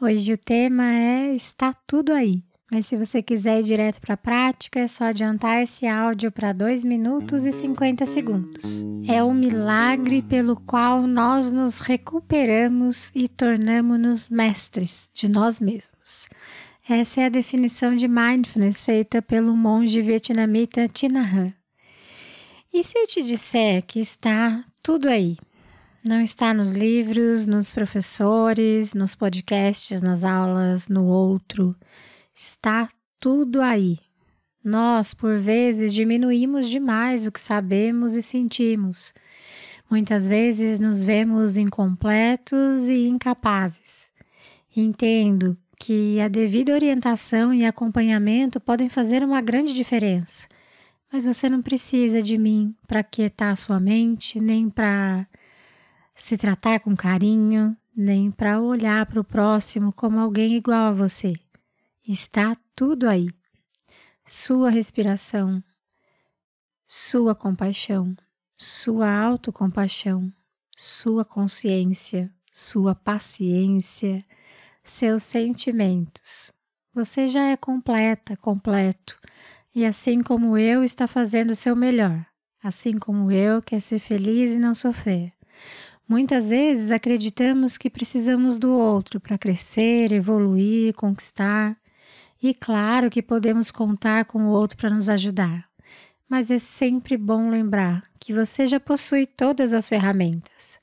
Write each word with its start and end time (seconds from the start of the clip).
Hoje 0.00 0.32
o 0.32 0.36
tema 0.36 0.92
é 0.92 1.34
Está 1.34 1.72
Tudo 1.86 2.12
Aí. 2.12 2.42
Mas 2.68 2.86
se 2.86 2.96
você 2.96 3.22
quiser 3.22 3.60
ir 3.60 3.62
direto 3.62 4.00
para 4.00 4.14
a 4.14 4.16
prática, 4.16 4.80
é 4.80 4.88
só 4.88 5.04
adiantar 5.04 5.62
esse 5.62 5.86
áudio 5.86 6.32
para 6.32 6.52
2 6.52 6.84
minutos 6.84 7.46
e 7.46 7.52
50 7.52 8.04
segundos. 8.04 8.84
É 9.06 9.22
o 9.22 9.32
milagre 9.32 10.20
pelo 10.20 10.56
qual 10.56 11.06
nós 11.06 11.52
nos 11.52 11.80
recuperamos 11.80 13.12
e 13.14 13.28
tornamos-nos 13.28 14.28
mestres 14.28 15.10
de 15.14 15.30
nós 15.30 15.60
mesmos. 15.60 16.28
Essa 16.88 17.20
é 17.20 17.24
a 17.26 17.30
definição 17.30 17.94
de 17.94 18.08
mindfulness 18.08 18.84
feita 18.84 19.22
pelo 19.22 19.56
monge 19.56 20.02
vietnamita 20.02 20.88
Thich 20.88 21.14
Han. 21.14 21.54
E 22.72 22.82
se 22.82 22.98
eu 22.98 23.06
te 23.06 23.22
disser 23.22 23.84
que 23.86 24.00
está 24.00 24.64
tudo 24.82 25.08
aí, 25.08 25.36
não 26.04 26.20
está 26.20 26.52
nos 26.52 26.72
livros, 26.72 27.46
nos 27.46 27.72
professores, 27.72 28.92
nos 28.92 29.14
podcasts, 29.14 30.02
nas 30.02 30.22
aulas, 30.22 30.86
no 30.86 31.06
outro. 31.06 31.74
Está 32.34 32.88
tudo 33.18 33.62
aí. 33.62 33.98
Nós, 34.62 35.14
por 35.14 35.38
vezes, 35.38 35.94
diminuímos 35.94 36.68
demais 36.68 37.26
o 37.26 37.32
que 37.32 37.40
sabemos 37.40 38.14
e 38.14 38.22
sentimos. 38.22 39.14
Muitas 39.90 40.28
vezes 40.28 40.78
nos 40.78 41.02
vemos 41.02 41.56
incompletos 41.56 42.88
e 42.88 43.06
incapazes. 43.08 44.10
Entendo 44.76 45.56
que 45.78 46.20
a 46.20 46.28
devida 46.28 46.74
orientação 46.74 47.52
e 47.52 47.64
acompanhamento 47.64 48.60
podem 48.60 48.90
fazer 48.90 49.22
uma 49.22 49.40
grande 49.40 49.72
diferença, 49.72 50.48
mas 51.12 51.24
você 51.24 51.48
não 51.48 51.62
precisa 51.62 52.22
de 52.22 52.36
mim 52.38 52.74
para 52.86 53.02
quietar 53.02 53.56
sua 53.56 53.78
mente, 53.78 54.40
nem 54.40 54.68
para 54.68 55.26
se 56.14 56.36
tratar 56.36 56.80
com 56.80 56.96
carinho, 56.96 57.76
nem 57.96 58.30
para 58.30 58.60
olhar 58.60 59.06
para 59.06 59.20
o 59.20 59.24
próximo 59.24 59.92
como 59.92 60.18
alguém 60.18 60.54
igual 60.54 60.86
a 60.86 60.92
você. 60.92 61.32
Está 62.06 62.56
tudo 62.74 63.08
aí. 63.08 63.28
Sua 64.26 64.70
respiração, 64.70 65.62
sua 66.86 67.34
compaixão, 67.34 68.16
sua 68.56 69.10
autocompaixão, 69.10 70.32
sua 70.76 71.24
consciência, 71.24 72.32
sua 72.50 72.94
paciência, 72.94 74.24
seus 74.82 75.22
sentimentos. 75.22 76.52
Você 76.94 77.26
já 77.26 77.48
é 77.48 77.56
completa, 77.56 78.36
completo, 78.36 79.18
e 79.74 79.84
assim 79.84 80.20
como 80.20 80.56
eu 80.56 80.84
está 80.84 81.08
fazendo 81.08 81.50
o 81.50 81.56
seu 81.56 81.74
melhor, 81.74 82.24
assim 82.62 82.96
como 82.98 83.32
eu 83.32 83.60
quer 83.60 83.80
ser 83.80 83.98
feliz 83.98 84.52
e 84.52 84.58
não 84.58 84.74
sofrer. 84.74 85.32
Muitas 86.06 86.50
vezes 86.50 86.92
acreditamos 86.92 87.78
que 87.78 87.88
precisamos 87.88 88.58
do 88.58 88.70
outro 88.70 89.18
para 89.18 89.38
crescer, 89.38 90.12
evoluir, 90.12 90.92
conquistar. 90.94 91.76
E 92.42 92.52
claro 92.52 93.10
que 93.10 93.22
podemos 93.22 93.70
contar 93.70 94.26
com 94.26 94.44
o 94.44 94.50
outro 94.50 94.76
para 94.76 94.90
nos 94.90 95.08
ajudar. 95.08 95.66
Mas 96.28 96.50
é 96.50 96.58
sempre 96.58 97.16
bom 97.16 97.48
lembrar 97.48 98.02
que 98.20 98.34
você 98.34 98.66
já 98.66 98.78
possui 98.78 99.24
todas 99.24 99.72
as 99.72 99.88
ferramentas. 99.88 100.78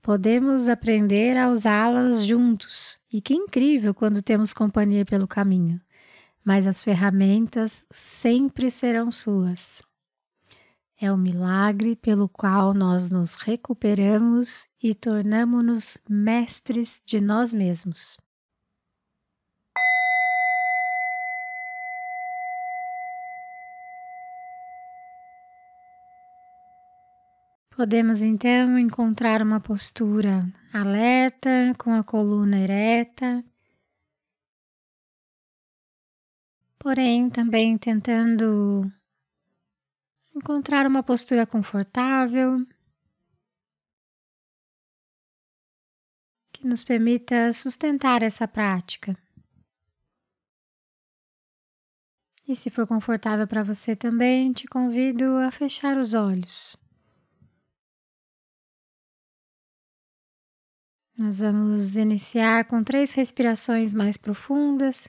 Podemos 0.00 0.68
aprender 0.68 1.36
a 1.36 1.48
usá-las 1.48 2.24
juntos. 2.24 2.98
E 3.12 3.20
que 3.20 3.34
incrível 3.34 3.92
quando 3.92 4.22
temos 4.22 4.52
companhia 4.52 5.04
pelo 5.04 5.26
caminho. 5.26 5.80
Mas 6.44 6.66
as 6.66 6.84
ferramentas 6.84 7.84
sempre 7.90 8.70
serão 8.70 9.10
suas 9.10 9.82
é 11.00 11.10
o 11.10 11.16
milagre 11.16 11.96
pelo 11.96 12.28
qual 12.28 12.72
nós 12.72 13.10
nos 13.10 13.36
recuperamos 13.36 14.66
e 14.82 14.94
tornamos-nos 14.94 15.98
mestres 16.08 17.02
de 17.04 17.20
nós 17.20 17.52
mesmos. 17.52 18.16
Podemos 27.76 28.22
então 28.22 28.78
encontrar 28.78 29.42
uma 29.42 29.58
postura 29.58 30.40
alerta, 30.72 31.74
com 31.76 31.92
a 31.92 32.04
coluna 32.04 32.56
ereta, 32.60 33.44
porém 36.78 37.28
também 37.28 37.76
tentando 37.76 38.88
encontrar 40.34 40.86
uma 40.86 41.02
postura 41.02 41.46
confortável 41.46 42.66
que 46.52 46.66
nos 46.66 46.82
permita 46.82 47.52
sustentar 47.52 48.22
essa 48.22 48.48
prática. 48.48 49.16
E 52.46 52.54
se 52.54 52.68
for 52.70 52.86
confortável 52.86 53.46
para 53.46 53.62
você 53.62 53.96
também, 53.96 54.52
te 54.52 54.66
convido 54.66 55.36
a 55.38 55.50
fechar 55.50 55.96
os 55.96 56.12
olhos. 56.12 56.76
Nós 61.16 61.40
vamos 61.40 61.96
iniciar 61.96 62.66
com 62.66 62.82
três 62.82 63.14
respirações 63.14 63.94
mais 63.94 64.16
profundas, 64.16 65.08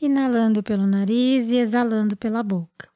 inalando 0.00 0.62
pelo 0.62 0.86
nariz 0.86 1.50
e 1.50 1.58
exalando 1.58 2.16
pela 2.16 2.42
boca. 2.42 2.91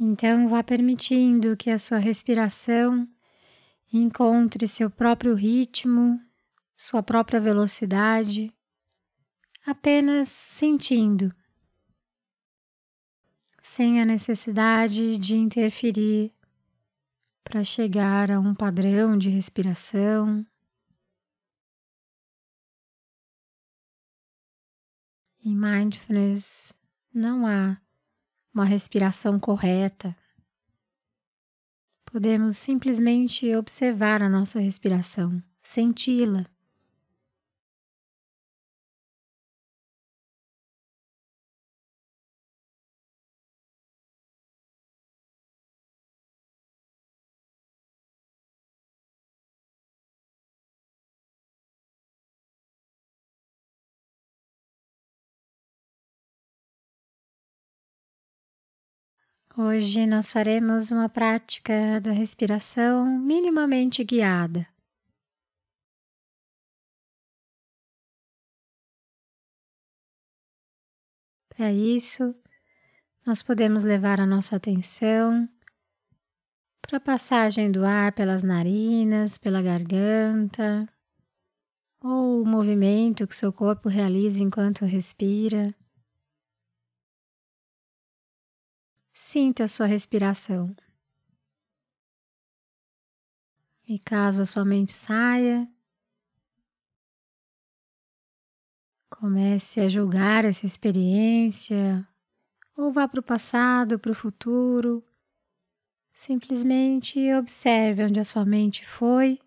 Então, 0.00 0.46
vá 0.46 0.62
permitindo 0.62 1.56
que 1.56 1.70
a 1.70 1.78
sua 1.78 1.98
respiração 1.98 3.08
encontre 3.92 4.68
seu 4.68 4.88
próprio 4.88 5.34
ritmo, 5.34 6.20
sua 6.76 7.02
própria 7.02 7.40
velocidade, 7.40 8.54
apenas 9.66 10.28
sentindo, 10.28 11.34
sem 13.60 14.00
a 14.00 14.04
necessidade 14.04 15.18
de 15.18 15.36
interferir 15.36 16.32
para 17.42 17.64
chegar 17.64 18.30
a 18.30 18.38
um 18.38 18.54
padrão 18.54 19.18
de 19.18 19.30
respiração. 19.30 20.46
Em 25.44 25.56
mindfulness 25.56 26.72
não 27.12 27.46
há 27.46 27.80
uma 28.58 28.64
respiração 28.64 29.38
correta. 29.38 30.16
Podemos 32.10 32.56
simplesmente 32.56 33.54
observar 33.54 34.20
a 34.20 34.28
nossa 34.28 34.58
respiração, 34.58 35.40
senti-la. 35.62 36.44
Hoje 59.60 60.06
nós 60.06 60.32
faremos 60.32 60.92
uma 60.92 61.08
prática 61.08 62.00
da 62.00 62.12
respiração 62.12 63.04
minimamente 63.04 64.04
guiada. 64.04 64.64
Para 71.48 71.72
isso, 71.72 72.36
nós 73.26 73.42
podemos 73.42 73.82
levar 73.82 74.20
a 74.20 74.26
nossa 74.26 74.54
atenção 74.54 75.48
para 76.80 76.98
a 76.98 77.00
passagem 77.00 77.68
do 77.72 77.84
ar 77.84 78.12
pelas 78.12 78.44
narinas, 78.44 79.38
pela 79.38 79.60
garganta, 79.60 80.88
ou 82.00 82.42
o 82.42 82.46
movimento 82.46 83.26
que 83.26 83.34
seu 83.34 83.52
corpo 83.52 83.88
realiza 83.88 84.44
enquanto 84.44 84.84
respira. 84.84 85.74
Sinta 89.20 89.64
a 89.64 89.68
sua 89.68 89.86
respiração. 89.86 90.76
E 93.84 93.98
caso 93.98 94.42
a 94.42 94.46
sua 94.46 94.64
mente 94.64 94.92
saia, 94.92 95.68
comece 99.10 99.80
a 99.80 99.88
julgar 99.88 100.44
essa 100.44 100.64
experiência, 100.64 102.06
ou 102.76 102.92
vá 102.92 103.08
para 103.08 103.18
o 103.18 103.22
passado, 103.22 103.98
para 103.98 104.12
o 104.12 104.14
futuro. 104.14 105.04
Simplesmente 106.12 107.18
observe 107.34 108.04
onde 108.04 108.20
a 108.20 108.24
sua 108.24 108.44
mente 108.44 108.86
foi 108.86 109.40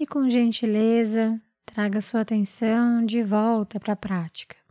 e, 0.00 0.04
com 0.04 0.28
gentileza, 0.28 1.40
traga 1.64 2.00
sua 2.00 2.22
atenção 2.22 3.06
de 3.06 3.22
volta 3.22 3.78
para 3.78 3.92
a 3.92 3.96
prática. 3.96 4.63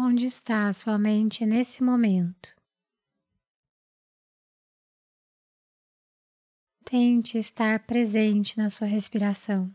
Onde 0.00 0.26
está 0.26 0.68
a 0.68 0.72
sua 0.72 0.96
mente 0.96 1.44
nesse 1.44 1.82
momento? 1.82 2.54
Tente 6.84 7.36
estar 7.36 7.84
presente 7.84 8.56
na 8.56 8.70
sua 8.70 8.86
respiração. 8.86 9.74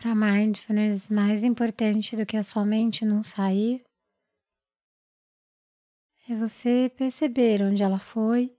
Para 0.00 0.14
mindfulness, 0.14 1.10
mais 1.10 1.42
importante 1.42 2.16
do 2.16 2.24
que 2.24 2.36
a 2.36 2.42
sua 2.44 2.64
mente 2.64 3.04
não 3.04 3.20
sair 3.20 3.84
é 6.28 6.36
você 6.36 6.88
perceber 6.96 7.62
onde 7.62 7.82
ela 7.82 7.98
foi 7.98 8.56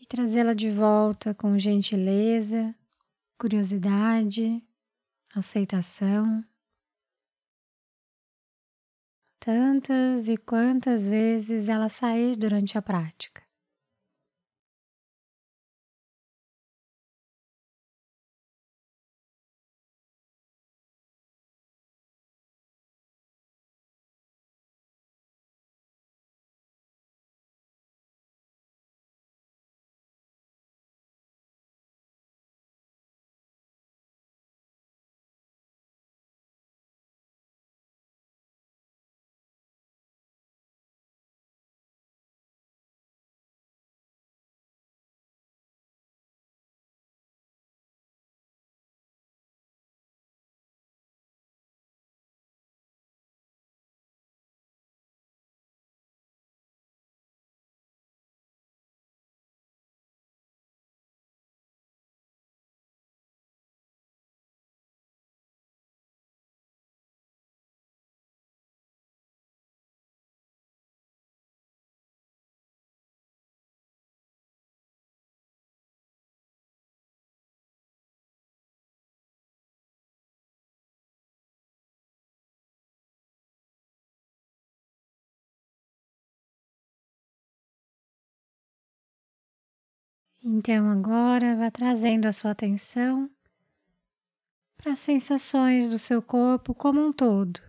e 0.00 0.06
trazê-la 0.06 0.54
de 0.54 0.70
volta 0.70 1.34
com 1.34 1.58
gentileza, 1.58 2.74
curiosidade, 3.38 4.64
aceitação. 5.34 6.42
Tantas 9.38 10.28
e 10.30 10.38
quantas 10.38 11.10
vezes 11.10 11.68
ela 11.68 11.90
sair 11.90 12.36
durante 12.38 12.78
a 12.78 12.82
prática. 12.82 13.45
Então 90.48 90.88
agora 90.88 91.56
vá 91.56 91.72
trazendo 91.72 92.26
a 92.26 92.32
sua 92.32 92.52
atenção 92.52 93.28
para 94.76 94.92
as 94.92 95.00
sensações 95.00 95.88
do 95.88 95.98
seu 95.98 96.22
corpo 96.22 96.72
como 96.72 97.04
um 97.04 97.12
todo. 97.12 97.60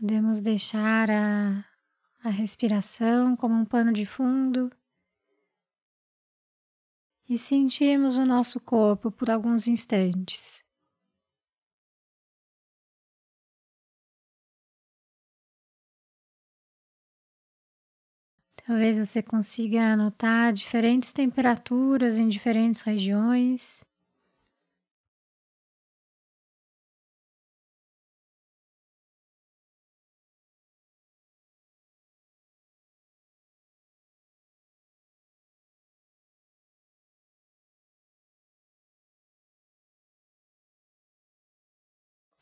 Podemos 0.00 0.40
deixar 0.40 1.10
a, 1.10 1.62
a 2.24 2.30
respiração 2.30 3.36
como 3.36 3.54
um 3.54 3.66
pano 3.66 3.92
de 3.92 4.06
fundo 4.06 4.70
e 7.28 7.36
sentirmos 7.36 8.16
o 8.16 8.24
nosso 8.24 8.58
corpo 8.60 9.10
por 9.10 9.28
alguns 9.28 9.68
instantes. 9.68 10.65
Talvez 18.66 18.98
você 18.98 19.22
consiga 19.22 19.92
anotar 19.92 20.52
diferentes 20.52 21.12
temperaturas 21.12 22.18
em 22.18 22.28
diferentes 22.28 22.82
regiões. 22.82 23.84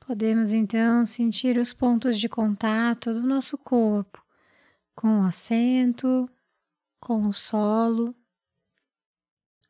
Podemos 0.06 0.54
então 0.54 1.04
sentir 1.04 1.58
os 1.58 1.74
pontos 1.74 2.18
de 2.18 2.30
contato 2.30 3.12
do 3.12 3.26
nosso 3.26 3.58
corpo 3.58 4.23
com 4.94 5.20
o 5.20 5.26
assento, 5.26 6.28
com 7.00 7.26
o 7.28 7.32
solo 7.32 8.14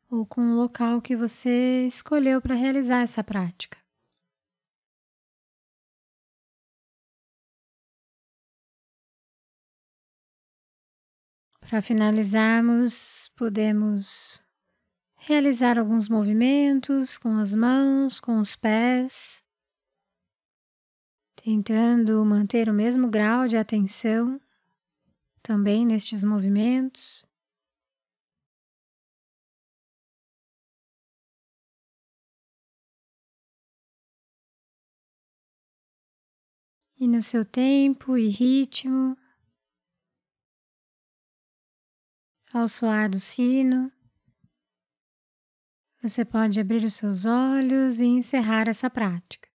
ou 0.09 0.25
com 0.25 0.41
o 0.41 0.55
local 0.55 1.01
que 1.01 1.15
você 1.15 1.85
escolheu 1.85 2.41
para 2.41 2.55
realizar 2.55 3.01
essa 3.01 3.23
prática. 3.23 3.77
Para 11.59 11.81
finalizarmos, 11.81 13.29
podemos 13.35 14.41
realizar 15.17 15.79
alguns 15.79 16.07
movimentos 16.07 17.17
com 17.17 17.39
as 17.39 17.55
mãos, 17.55 18.19
com 18.19 18.39
os 18.39 18.55
pés, 18.55 19.43
tentando 21.35 22.23
manter 22.23 22.69
o 22.69 22.73
mesmo 22.73 23.09
grau 23.09 23.47
de 23.47 23.57
atenção 23.57 24.39
também 25.45 25.85
nestes 25.85 26.23
movimentos. 26.23 27.23
E 36.97 37.07
no 37.07 37.21
seu 37.21 37.45
tempo 37.45 38.17
e 38.17 38.27
ritmo, 38.27 39.15
ao 42.51 42.67
soar 42.67 43.07
do 43.07 43.19
sino, 43.19 43.91
você 46.01 46.25
pode 46.25 46.59
abrir 46.59 46.83
os 46.83 46.95
seus 46.95 47.25
olhos 47.25 47.99
e 47.99 48.05
encerrar 48.05 48.67
essa 48.67 48.89
prática. 48.89 49.54